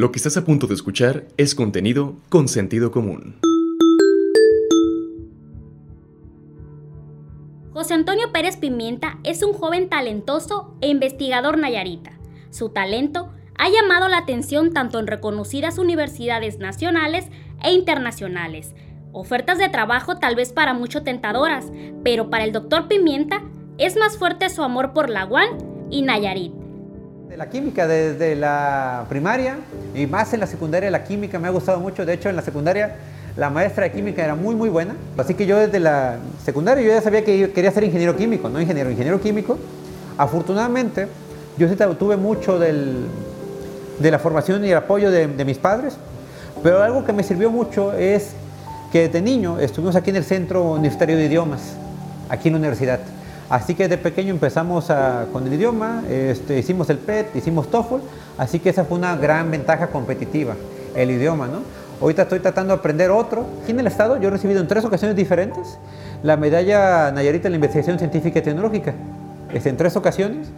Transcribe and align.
Lo 0.00 0.12
que 0.12 0.16
estás 0.16 0.38
a 0.38 0.46
punto 0.46 0.66
de 0.66 0.72
escuchar 0.72 1.26
es 1.36 1.54
contenido 1.54 2.16
con 2.30 2.48
sentido 2.48 2.90
común. 2.90 3.36
José 7.74 7.92
Antonio 7.92 8.32
Pérez 8.32 8.56
Pimienta 8.56 9.18
es 9.24 9.42
un 9.42 9.52
joven 9.52 9.90
talentoso 9.90 10.74
e 10.80 10.88
investigador 10.88 11.58
nayarita. 11.58 12.12
Su 12.48 12.70
talento 12.70 13.28
ha 13.58 13.68
llamado 13.68 14.08
la 14.08 14.16
atención 14.16 14.72
tanto 14.72 15.00
en 15.00 15.06
reconocidas 15.06 15.76
universidades 15.76 16.58
nacionales 16.58 17.26
e 17.62 17.72
internacionales. 17.72 18.74
Ofertas 19.12 19.58
de 19.58 19.68
trabajo 19.68 20.16
tal 20.16 20.34
vez 20.34 20.54
para 20.54 20.72
mucho 20.72 21.02
tentadoras, 21.02 21.70
pero 22.02 22.30
para 22.30 22.44
el 22.44 22.52
doctor 22.52 22.88
Pimienta 22.88 23.42
es 23.76 23.96
más 23.96 24.16
fuerte 24.16 24.48
su 24.48 24.62
amor 24.62 24.94
por 24.94 25.10
la 25.10 25.26
UAN 25.26 25.58
y 25.90 26.00
Nayarit. 26.00 26.59
De 27.30 27.36
la 27.36 27.48
química 27.48 27.86
desde 27.86 28.34
la 28.34 29.04
primaria 29.08 29.58
y 29.94 30.08
más 30.08 30.34
en 30.34 30.40
la 30.40 30.48
secundaria 30.48 30.90
la 30.90 31.04
química 31.04 31.38
me 31.38 31.46
ha 31.46 31.52
gustado 31.52 31.78
mucho. 31.78 32.04
De 32.04 32.12
hecho, 32.12 32.28
en 32.28 32.34
la 32.34 32.42
secundaria 32.42 32.96
la 33.36 33.50
maestra 33.50 33.84
de 33.84 33.92
química 33.92 34.24
era 34.24 34.34
muy 34.34 34.56
muy 34.56 34.68
buena. 34.68 34.96
Así 35.16 35.34
que 35.34 35.46
yo 35.46 35.56
desde 35.56 35.78
la 35.78 36.16
secundaria 36.44 36.82
yo 36.82 36.90
ya 36.90 37.00
sabía 37.00 37.24
que 37.24 37.52
quería 37.52 37.70
ser 37.70 37.84
ingeniero 37.84 38.16
químico, 38.16 38.48
no 38.48 38.60
ingeniero, 38.60 38.90
ingeniero 38.90 39.20
químico. 39.20 39.58
Afortunadamente, 40.18 41.06
yo 41.56 41.68
sí 41.68 41.76
tuve 41.96 42.16
mucho 42.16 42.58
de 42.58 43.06
la 44.00 44.18
formación 44.18 44.64
y 44.64 44.70
el 44.70 44.78
apoyo 44.78 45.12
de, 45.12 45.28
de 45.28 45.44
mis 45.44 45.58
padres, 45.58 45.96
pero 46.64 46.82
algo 46.82 47.04
que 47.04 47.12
me 47.12 47.22
sirvió 47.22 47.48
mucho 47.48 47.92
es 47.92 48.32
que 48.90 49.08
de 49.08 49.22
niño 49.22 49.60
estuvimos 49.60 49.94
aquí 49.94 50.10
en 50.10 50.16
el 50.16 50.24
Centro 50.24 50.72
Universitario 50.72 51.16
de 51.16 51.26
Idiomas, 51.26 51.76
aquí 52.28 52.48
en 52.48 52.54
la 52.54 52.58
universidad. 52.58 52.98
Así 53.50 53.74
que 53.74 53.88
de 53.88 53.98
pequeño 53.98 54.30
empezamos 54.30 54.92
con 55.32 55.44
el 55.44 55.52
idioma, 55.52 56.04
este, 56.08 56.60
hicimos 56.60 56.88
el 56.88 56.98
PET, 56.98 57.34
hicimos 57.34 57.68
TOEFL, 57.68 57.96
así 58.38 58.60
que 58.60 58.70
esa 58.70 58.84
fue 58.84 58.96
una 58.96 59.16
gran 59.16 59.50
ventaja 59.50 59.88
competitiva, 59.88 60.54
el 60.94 61.10
idioma, 61.10 61.48
¿no? 61.48 61.62
Ahorita 62.00 62.22
estoy 62.22 62.38
tratando 62.38 62.72
de 62.72 62.78
aprender 62.78 63.10
otro. 63.10 63.44
Aquí 63.60 63.72
en 63.72 63.80
el 63.80 63.88
estado 63.88 64.18
yo 64.18 64.28
he 64.28 64.30
recibido 64.30 64.60
en 64.60 64.68
tres 64.68 64.84
ocasiones 64.84 65.16
diferentes 65.16 65.78
la 66.22 66.36
medalla 66.36 67.10
Nayarita 67.10 67.48
en 67.48 67.52
la 67.52 67.56
investigación 67.56 67.98
científica 67.98 68.38
y 68.38 68.42
tecnológica, 68.42 68.94
es 69.52 69.66
en 69.66 69.76
tres 69.76 69.96
ocasiones. 69.96 70.48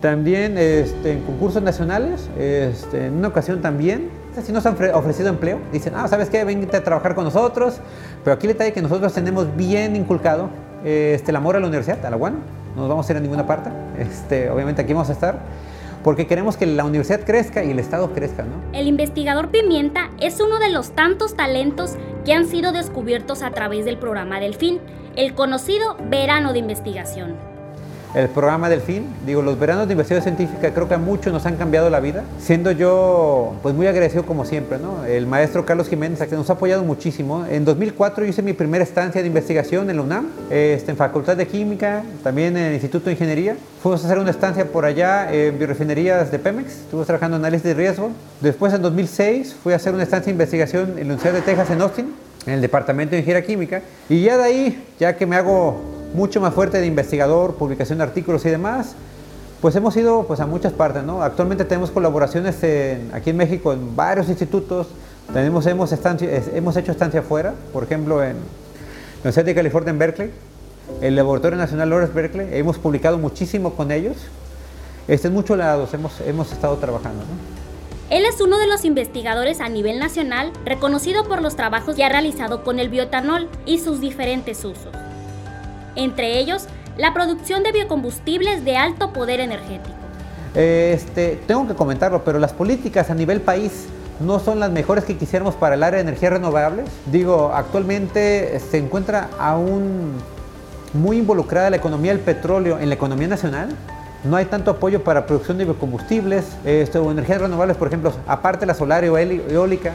También 0.00 0.56
este, 0.56 1.12
en 1.12 1.20
concursos 1.24 1.62
nacionales, 1.62 2.30
este, 2.38 3.08
en 3.08 3.18
una 3.18 3.28
ocasión 3.28 3.60
también, 3.60 4.08
si 4.42 4.50
nos 4.50 4.64
han 4.64 4.78
ofrecido 4.94 5.28
empleo, 5.28 5.58
dicen, 5.72 5.92
ah, 5.94 6.08
¿sabes 6.08 6.30
qué? 6.30 6.42
Vente 6.42 6.74
a 6.74 6.82
trabajar 6.82 7.14
con 7.14 7.24
nosotros, 7.24 7.80
pero 8.24 8.34
aquí 8.34 8.46
le 8.46 8.54
trae 8.54 8.72
que 8.72 8.80
nosotros 8.80 9.12
tenemos 9.12 9.54
bien 9.54 9.94
inculcado 9.94 10.48
este, 10.84 11.30
el 11.30 11.36
amor 11.36 11.56
a 11.56 11.60
la 11.60 11.66
universidad, 11.66 12.04
a 12.04 12.10
la 12.10 12.16
UAN, 12.16 12.34
no 12.74 12.82
nos 12.82 12.88
vamos 12.88 13.08
a 13.08 13.12
ir 13.12 13.16
a 13.18 13.20
ninguna 13.20 13.46
parte, 13.46 13.70
este, 13.98 14.50
obviamente 14.50 14.82
aquí 14.82 14.92
vamos 14.92 15.10
a 15.10 15.12
estar, 15.12 15.38
porque 16.02 16.26
queremos 16.26 16.56
que 16.56 16.66
la 16.66 16.84
universidad 16.84 17.20
crezca 17.20 17.62
y 17.62 17.70
el 17.70 17.78
Estado 17.78 18.12
crezca. 18.12 18.42
¿no? 18.44 18.54
El 18.72 18.86
investigador 18.86 19.48
Pimienta 19.48 20.10
es 20.20 20.40
uno 20.40 20.58
de 20.58 20.70
los 20.70 20.92
tantos 20.92 21.34
talentos 21.34 21.96
que 22.24 22.32
han 22.32 22.46
sido 22.46 22.72
descubiertos 22.72 23.42
a 23.42 23.50
través 23.50 23.84
del 23.84 23.98
programa 23.98 24.40
Delfín, 24.40 24.80
el 25.16 25.34
conocido 25.34 25.96
Verano 26.08 26.52
de 26.52 26.60
Investigación 26.60 27.50
el 28.14 28.28
programa 28.28 28.68
Delfín. 28.68 29.06
Digo, 29.24 29.42
los 29.42 29.58
veranos 29.58 29.86
de 29.86 29.92
investigación 29.92 30.36
científica 30.36 30.72
creo 30.74 30.88
que 30.88 30.94
a 30.94 30.98
muchos 30.98 31.32
nos 31.32 31.46
han 31.46 31.56
cambiado 31.56 31.90
la 31.90 32.00
vida, 32.00 32.24
siendo 32.40 32.72
yo 32.72 33.54
pues 33.62 33.74
muy 33.74 33.86
agradecido 33.86 34.24
como 34.26 34.44
siempre, 34.44 34.78
¿no? 34.78 35.04
El 35.04 35.26
maestro 35.26 35.64
Carlos 35.64 35.88
Jiménez, 35.88 36.20
que 36.20 36.34
nos 36.34 36.50
ha 36.50 36.54
apoyado 36.54 36.82
muchísimo. 36.82 37.46
En 37.46 37.64
2004 37.64 38.24
yo 38.24 38.30
hice 38.30 38.42
mi 38.42 38.52
primera 38.52 38.82
estancia 38.82 39.20
de 39.20 39.26
investigación 39.26 39.90
en 39.90 39.96
la 39.96 40.02
UNAM, 40.02 40.28
este, 40.50 40.90
en 40.90 40.96
Facultad 40.96 41.36
de 41.36 41.46
Química, 41.46 42.02
también 42.22 42.56
en 42.56 42.64
el 42.64 42.74
Instituto 42.74 43.06
de 43.06 43.12
Ingeniería. 43.12 43.56
Fuimos 43.82 44.02
a 44.02 44.06
hacer 44.06 44.18
una 44.18 44.30
estancia 44.30 44.66
por 44.66 44.84
allá 44.84 45.32
en 45.32 45.58
biorefinerías 45.58 46.30
de 46.30 46.38
Pemex, 46.38 46.80
estuve 46.80 47.04
trabajando 47.04 47.36
en 47.36 47.44
análisis 47.44 47.64
de 47.64 47.74
riesgo. 47.74 48.10
Después 48.40 48.72
en 48.74 48.82
2006 48.82 49.56
fui 49.62 49.72
a 49.72 49.76
hacer 49.76 49.94
una 49.94 50.02
estancia 50.02 50.26
de 50.26 50.32
investigación 50.32 50.90
en 50.98 51.08
la 51.08 51.14
Universidad 51.14 51.32
de 51.32 51.42
Texas 51.42 51.70
en 51.70 51.80
Austin, 51.80 52.14
en 52.46 52.54
el 52.54 52.60
Departamento 52.60 53.12
de 53.12 53.18
Ingeniería 53.18 53.46
Química. 53.46 53.82
Y 54.08 54.22
ya 54.22 54.36
de 54.36 54.44
ahí, 54.44 54.84
ya 54.98 55.16
que 55.16 55.26
me 55.26 55.36
hago 55.36 55.99
mucho 56.14 56.40
más 56.40 56.54
fuerte 56.54 56.80
de 56.80 56.86
investigador, 56.86 57.54
publicación 57.54 57.98
de 57.98 58.04
artículos 58.04 58.44
y 58.44 58.50
demás, 58.50 58.94
pues 59.60 59.76
hemos 59.76 59.96
ido 59.96 60.24
pues, 60.26 60.40
a 60.40 60.46
muchas 60.46 60.72
partes. 60.72 61.02
¿no? 61.04 61.22
Actualmente 61.22 61.64
tenemos 61.64 61.90
colaboraciones 61.90 62.56
aquí 63.12 63.30
en 63.30 63.36
México 63.36 63.72
en 63.72 63.94
varios 63.94 64.28
institutos, 64.28 64.88
tenemos, 65.32 65.66
hemos, 65.66 65.92
hemos 65.92 66.76
hecho 66.76 66.92
estancia 66.92 67.20
afuera, 67.20 67.54
por 67.72 67.84
ejemplo 67.84 68.22
en 68.22 68.34
la 68.34 69.20
Universidad 69.20 69.44
de 69.44 69.54
California 69.54 69.90
en 69.90 69.98
Berkeley, 69.98 70.30
el 71.00 71.14
Laboratorio 71.14 71.56
Nacional 71.56 71.90
Lawrence 71.90 72.12
Berkeley, 72.12 72.48
hemos 72.52 72.78
publicado 72.78 73.16
muchísimo 73.18 73.74
con 73.74 73.92
ellos. 73.92 74.16
Este, 75.06 75.28
en 75.28 75.34
muchos 75.34 75.56
lados 75.56 75.94
hemos, 75.94 76.20
hemos 76.20 76.50
estado 76.52 76.76
trabajando. 76.76 77.22
Él 78.10 78.24
es 78.24 78.40
uno 78.40 78.58
de 78.58 78.66
los 78.66 78.84
investigadores 78.84 79.60
a 79.60 79.68
nivel 79.68 80.00
nacional 80.00 80.52
reconocido 80.64 81.28
por 81.28 81.42
los 81.42 81.54
trabajos 81.54 81.94
que 81.94 82.04
ha 82.04 82.08
realizado 82.08 82.64
con 82.64 82.80
el 82.80 82.88
biotanol 82.88 83.48
y 83.66 83.78
sus 83.78 84.00
diferentes 84.00 84.64
usos 84.64 84.92
entre 85.96 86.38
ellos 86.38 86.66
la 86.96 87.14
producción 87.14 87.62
de 87.62 87.72
biocombustibles 87.72 88.64
de 88.64 88.76
alto 88.76 89.12
poder 89.12 89.40
energético. 89.40 89.96
Este, 90.54 91.40
tengo 91.46 91.66
que 91.66 91.74
comentarlo, 91.74 92.24
pero 92.24 92.38
las 92.38 92.52
políticas 92.52 93.10
a 93.10 93.14
nivel 93.14 93.40
país 93.40 93.86
no 94.20 94.38
son 94.38 94.60
las 94.60 94.70
mejores 94.70 95.04
que 95.04 95.16
quisiéramos 95.16 95.54
para 95.54 95.76
el 95.76 95.82
área 95.82 95.96
de 95.96 96.02
energías 96.02 96.32
renovables. 96.32 96.90
Digo, 97.06 97.52
actualmente 97.54 98.60
se 98.70 98.78
encuentra 98.78 99.30
aún 99.38 100.14
muy 100.92 101.18
involucrada 101.18 101.70
la 101.70 101.76
economía 101.76 102.12
del 102.12 102.20
petróleo 102.20 102.78
en 102.78 102.88
la 102.88 102.94
economía 102.94 103.28
nacional. 103.28 103.70
No 104.24 104.36
hay 104.36 104.44
tanto 104.44 104.72
apoyo 104.72 105.02
para 105.02 105.24
producción 105.24 105.56
de 105.56 105.64
biocombustibles 105.64 106.44
este, 106.64 106.98
o 106.98 107.10
energías 107.10 107.40
renovables, 107.40 107.76
por 107.76 107.88
ejemplo, 107.88 108.12
aparte 108.26 108.66
la 108.66 108.74
solar 108.74 109.04
o 109.04 109.16
eólica, 109.16 109.94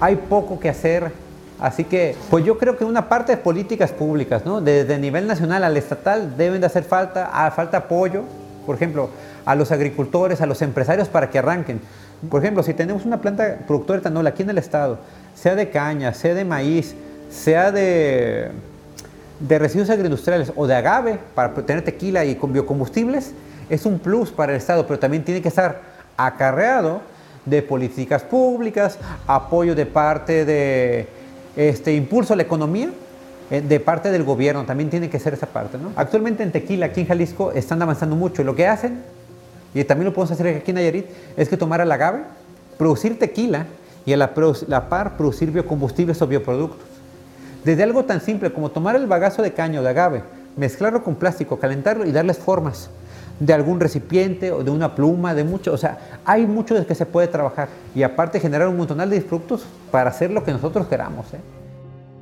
hay 0.00 0.16
poco 0.16 0.58
que 0.58 0.70
hacer 0.70 1.12
Así 1.60 1.84
que, 1.84 2.14
pues 2.30 2.44
yo 2.44 2.56
creo 2.56 2.76
que 2.76 2.84
una 2.84 3.08
parte 3.08 3.32
de 3.32 3.38
políticas 3.38 3.90
públicas, 3.90 4.44
¿no? 4.44 4.60
Desde 4.60 4.96
nivel 4.98 5.26
nacional 5.26 5.64
al 5.64 5.76
estatal 5.76 6.36
deben 6.36 6.60
de 6.60 6.66
hacer 6.66 6.84
falta, 6.84 7.30
ah, 7.32 7.50
falta 7.50 7.78
apoyo, 7.78 8.22
por 8.64 8.76
ejemplo, 8.76 9.10
a 9.44 9.54
los 9.54 9.72
agricultores, 9.72 10.40
a 10.40 10.46
los 10.46 10.62
empresarios 10.62 11.08
para 11.08 11.30
que 11.30 11.38
arranquen. 11.38 11.80
Por 12.30 12.42
ejemplo, 12.42 12.62
si 12.62 12.74
tenemos 12.74 13.04
una 13.04 13.20
planta 13.20 13.58
productora 13.66 13.98
de 13.98 14.00
etanol 14.02 14.26
aquí 14.26 14.42
en 14.42 14.50
el 14.50 14.58
estado, 14.58 14.98
sea 15.34 15.56
de 15.56 15.68
caña, 15.70 16.14
sea 16.14 16.34
de 16.34 16.44
maíz, 16.44 16.94
sea 17.30 17.72
de, 17.72 18.50
de 19.40 19.58
residuos 19.58 19.90
agroindustriales 19.90 20.52
o 20.54 20.66
de 20.66 20.76
agave 20.76 21.18
para 21.34 21.54
tener 21.54 21.82
tequila 21.82 22.24
y 22.24 22.36
con 22.36 22.52
biocombustibles, 22.52 23.32
es 23.68 23.84
un 23.84 23.98
plus 23.98 24.30
para 24.30 24.52
el 24.52 24.58
estado, 24.58 24.86
pero 24.86 24.98
también 24.98 25.24
tiene 25.24 25.42
que 25.42 25.48
estar 25.48 25.80
acarreado 26.16 27.00
de 27.44 27.62
políticas 27.62 28.22
públicas, 28.22 28.98
apoyo 29.26 29.74
de 29.74 29.86
parte 29.86 30.44
de 30.44 31.17
este, 31.58 31.92
impulso 31.92 32.34
a 32.34 32.36
la 32.36 32.44
economía 32.44 32.88
eh, 33.50 33.60
de 33.60 33.80
parte 33.80 34.12
del 34.12 34.22
gobierno, 34.22 34.64
también 34.64 34.90
tiene 34.90 35.10
que 35.10 35.18
ser 35.18 35.34
esa 35.34 35.46
parte. 35.46 35.76
¿no? 35.76 35.92
Actualmente 35.96 36.44
en 36.44 36.52
Tequila, 36.52 36.86
aquí 36.86 37.00
en 37.00 37.08
Jalisco, 37.08 37.50
están 37.50 37.82
avanzando 37.82 38.14
mucho. 38.14 38.44
Lo 38.44 38.54
que 38.54 38.68
hacen, 38.68 39.02
y 39.74 39.82
también 39.82 40.06
lo 40.06 40.14
podemos 40.14 40.30
hacer 40.30 40.56
aquí 40.56 40.70
en 40.70 40.76
Nayarit, 40.76 41.06
es 41.36 41.48
que 41.48 41.56
tomar 41.56 41.80
al 41.80 41.90
agave, 41.90 42.20
producir 42.78 43.18
tequila 43.18 43.66
y 44.06 44.12
a 44.12 44.16
la, 44.16 44.32
la 44.68 44.88
par 44.88 45.16
producir 45.16 45.50
biocombustibles 45.50 46.22
o 46.22 46.28
bioproductos. 46.28 46.86
Desde 47.64 47.82
algo 47.82 48.04
tan 48.04 48.20
simple 48.20 48.52
como 48.52 48.70
tomar 48.70 48.94
el 48.94 49.08
bagazo 49.08 49.42
de 49.42 49.52
caño 49.52 49.82
de 49.82 49.88
agave, 49.88 50.22
mezclarlo 50.56 51.02
con 51.02 51.16
plástico, 51.16 51.58
calentarlo 51.58 52.06
y 52.06 52.12
darles 52.12 52.38
formas 52.38 52.88
de 53.40 53.52
algún 53.52 53.80
recipiente 53.80 54.50
o 54.52 54.64
de 54.64 54.70
una 54.70 54.94
pluma, 54.94 55.34
de 55.34 55.44
mucho, 55.44 55.72
o 55.72 55.76
sea, 55.76 56.20
hay 56.24 56.46
mucho 56.46 56.74
de 56.74 56.86
que 56.86 56.94
se 56.94 57.06
puede 57.06 57.28
trabajar 57.28 57.68
y 57.94 58.02
aparte 58.02 58.40
generar 58.40 58.68
un 58.68 58.76
montonal 58.76 59.10
de 59.10 59.20
productos 59.20 59.64
para 59.90 60.10
hacer 60.10 60.30
lo 60.30 60.44
que 60.44 60.52
nosotros 60.52 60.86
queramos. 60.88 61.32
¿eh? 61.34 61.38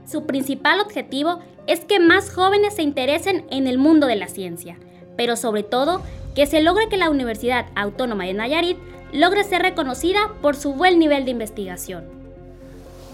Su 0.06 0.26
principal 0.26 0.80
objetivo 0.80 1.40
es 1.66 1.80
que 1.80 2.00
más 2.00 2.32
jóvenes 2.32 2.74
se 2.74 2.82
interesen 2.82 3.44
en 3.50 3.66
el 3.66 3.78
mundo 3.78 4.06
de 4.06 4.16
la 4.16 4.28
ciencia, 4.28 4.76
pero 5.16 5.36
sobre 5.36 5.62
todo 5.62 6.02
que 6.34 6.46
se 6.46 6.60
logre 6.60 6.88
que 6.88 6.98
la 6.98 7.10
Universidad 7.10 7.66
Autónoma 7.74 8.24
de 8.24 8.34
Nayarit 8.34 8.78
logre 9.12 9.44
ser 9.44 9.62
reconocida 9.62 10.18
por 10.42 10.54
su 10.54 10.74
buen 10.74 10.98
nivel 10.98 11.24
de 11.24 11.30
investigación. 11.30 12.04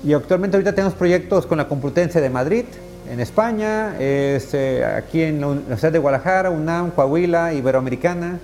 Y 0.04 0.14
actualmente 0.14 0.56
ahorita 0.56 0.74
tenemos 0.74 0.94
proyectos 0.94 1.46
con 1.46 1.58
la 1.58 1.68
Complutense 1.68 2.20
de 2.20 2.28
Madrid, 2.28 2.64
en 3.10 3.20
España, 3.20 3.96
este, 3.98 4.84
aquí 4.84 5.22
en 5.22 5.40
la 5.40 5.48
Universidad 5.48 5.92
de 5.92 5.98
Guadalajara, 5.98 6.50
UNAM, 6.50 6.90
Coahuila, 6.90 7.52
Iberoamericana. 7.52 8.38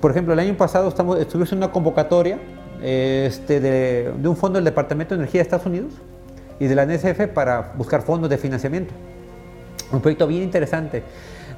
Por 0.00 0.10
ejemplo, 0.10 0.32
el 0.32 0.38
año 0.38 0.56
pasado 0.56 0.88
estamos, 0.88 1.18
estuvimos 1.18 1.50
en 1.52 1.58
una 1.58 1.70
convocatoria 1.70 2.38
este, 2.82 3.60
de, 3.60 4.12
un 4.24 4.36
fondo 4.36 4.56
del 4.56 4.64
Departamento 4.64 5.14
de 5.14 5.20
Energía 5.20 5.40
de 5.40 5.42
Estados 5.42 5.66
Unidos 5.66 5.92
y 6.58 6.66
de 6.66 6.74
la 6.74 6.84
NSF 6.86 7.28
para 7.32 7.72
buscar 7.76 8.02
fondos 8.02 8.28
de 8.28 8.38
financiamiento. 8.38 8.92
Un 9.92 10.00
proyecto 10.00 10.26
bien 10.26 10.42
interesante 10.42 11.02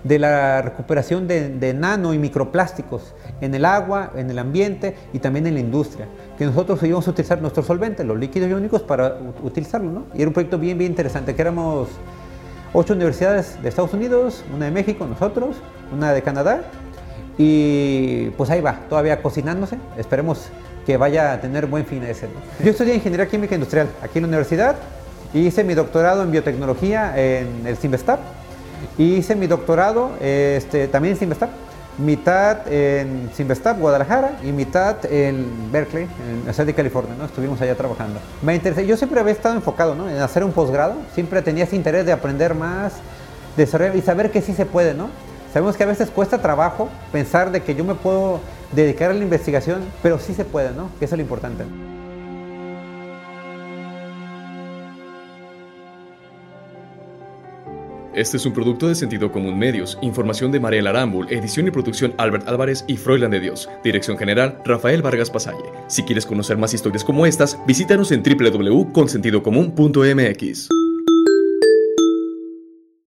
de 0.05 0.19
la 0.19 0.63
recuperación 0.63 1.27
de, 1.27 1.75
nano 1.75 2.13
y 2.15 2.19
microplásticos 2.19 3.15
en 3.41 3.55
el 3.55 3.65
agua, 3.65 4.13
en 4.15 4.31
el 4.31 4.39
ambiente 4.39 4.95
y 5.13 5.19
también 5.19 5.47
en 5.47 5.55
la 5.55 5.61
industria. 5.61 6.07
Que 6.39 6.45
nosotros 6.45 6.83
íbamos 6.83 7.09
a 7.09 7.11
utilizar 7.11 7.41
nuestros 7.41 7.67
solventes, 7.67 8.07
los 8.07 8.19
líquidos 8.19 8.51
iónicos, 8.51 8.83
para 8.83 9.19
utilizarlo. 9.43 9.91
¿no? 9.91 10.07
Y 10.15 10.21
era 10.21 10.29
un 10.29 10.35
proyecto 10.35 10.59
bien, 10.59 10.79
bien 10.79 10.93
interesante, 10.93 11.35
que 11.35 11.43
éramos 11.43 11.89
ocho 12.75 12.93
universidades 12.93 13.61
de 13.63 13.69
Estados 13.69 13.95
Unidos, 13.95 14.45
una 14.55 14.67
de 14.67 14.71
México, 14.71 15.07
nosotros, 15.07 15.57
una 15.93 16.13
de 16.13 16.23
Canadá. 16.23 16.63
Y 17.39 18.29
pues 18.37 18.51
ahí 18.51 18.61
va, 18.61 18.81
todavía 18.89 19.23
cocinándose. 19.23 19.79
Esperemos 19.97 20.51
que 20.85 20.99
vaya 20.99 21.33
a 21.33 21.41
tener 21.41 21.67
buen 21.67 21.87
fin 21.87 22.03
ese. 22.03 22.29
Yo 22.63 22.71
estudié 22.71 22.95
Ingeniería 22.95 23.27
Química 23.27 23.55
Industrial 23.55 23.89
aquí 24.03 24.19
en 24.19 24.25
la 24.25 24.29
universidad, 24.29 24.77
hice 25.33 25.65
mi 25.65 25.75
doctorado 25.75 26.23
en 26.23 26.31
biotecnología 26.31 27.19
en 27.19 27.67
el 27.67 27.77
CIMBESTAP, 27.77 28.21
hice 28.99 29.35
mi 29.35 29.47
doctorado 29.47 30.13
este, 30.21 30.89
también 30.89 31.15
en 31.15 31.19
CIMBESTAP, 31.19 31.51
mitad 31.99 32.67
en 32.73 33.31
Simvestab, 33.35 33.79
Guadalajara, 33.79 34.39
y 34.43 34.53
mitad 34.53 34.97
en 35.07 35.71
Berkeley, 35.71 36.05
en 36.05 36.47
la 36.47 36.53
ciudad 36.53 36.67
de 36.67 36.75
California. 36.75 37.15
Estuvimos 37.25 37.61
allá 37.61 37.77
trabajando. 37.77 38.21
Me 38.43 38.55
interesé, 38.55 38.87
yo 38.87 38.97
siempre 38.97 39.21
había 39.21 39.33
estado 39.33 39.55
enfocado, 39.55 39.95
¿no? 39.95 40.09
En 40.09 40.19
hacer 40.19 40.45
un 40.45 40.53
posgrado, 40.53 40.95
siempre 41.15 41.43
tenía 41.43 41.65
ese 41.65 41.77
interés 41.77 42.05
de 42.05 42.13
aprender 42.13 42.55
más, 42.55 42.95
desarrollar 43.57 43.97
y 43.97 44.03
saber 44.03 44.31
que 44.31 44.43
sí 44.43 44.53
se 44.55 44.67
puede, 44.67 44.95
¿no? 44.95 45.09
Sabemos 45.53 45.77
que 45.77 45.85
a 45.85 45.87
veces 45.87 46.11
cuesta 46.11 46.43
trabajo 46.43 46.89
pensar 47.13 47.53
de 47.53 47.63
que 47.63 47.77
yo 47.77 47.85
me 47.85 47.95
puedo 47.95 48.41
dedicar 48.73 49.11
a 49.11 49.15
la 49.15 49.23
investigación, 49.23 49.83
pero 50.03 50.19
sí 50.19 50.35
se 50.35 50.45
puede, 50.45 50.73
¿no? 50.73 50.91
Que 50.99 51.05
eso 51.05 51.15
es 51.15 51.19
lo 51.19 51.23
importante. 51.23 51.65
Este 58.15 58.37
es 58.37 58.47
un 58.47 58.53
producto 58.53 58.87
de 58.87 58.95
Sentido 58.95 59.33
Común 59.33 59.59
Medios. 59.59 59.99
Información 60.01 60.53
de 60.53 60.61
Mariela 60.61 60.91
Arambul, 60.91 61.27
edición 61.33 61.67
y 61.67 61.73
producción 61.73 62.15
Albert 62.17 62.47
Álvarez 62.47 62.85
y 62.87 62.97
Froilan 62.97 63.33
de 63.33 63.41
Dios. 63.41 63.69
Dirección 63.83 64.17
general 64.17 64.61
Rafael 64.65 65.03
Vargas 65.03 65.31
Pasalle. 65.31 65.65
Si 65.89 66.05
quieres 66.05 66.25
conocer 66.25 66.57
más 66.57 66.73
historias 66.75 67.03
como 67.03 67.27
estas, 67.27 67.59
visítanos 67.67 68.13
en 68.13 68.23
www.consentidocomún.mx. 68.23 70.84